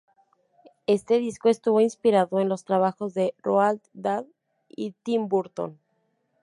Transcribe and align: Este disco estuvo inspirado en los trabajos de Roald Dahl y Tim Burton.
Este 0.87 1.19
disco 1.19 1.47
estuvo 1.47 1.79
inspirado 1.79 2.39
en 2.39 2.49
los 2.49 2.63
trabajos 2.65 3.13
de 3.13 3.35
Roald 3.43 3.81
Dahl 3.93 4.25
y 4.67 4.95
Tim 5.03 5.27
Burton. 5.27 5.77